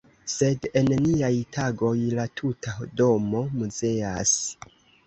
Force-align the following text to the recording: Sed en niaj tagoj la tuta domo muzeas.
Sed 0.35 0.63
en 0.81 0.89
niaj 1.03 1.29
tagoj 1.57 1.93
la 2.17 2.27
tuta 2.43 2.77
domo 3.05 3.47
muzeas. 3.63 4.39